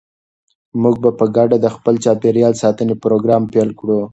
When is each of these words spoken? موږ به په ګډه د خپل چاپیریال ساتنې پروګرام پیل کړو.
موږ 0.81 0.95
به 1.03 1.09
په 1.19 1.25
ګډه 1.35 1.57
د 1.61 1.67
خپل 1.75 1.95
چاپیریال 2.03 2.53
ساتنې 2.63 2.95
پروګرام 3.03 3.43
پیل 3.53 3.69
کړو. 3.79 3.99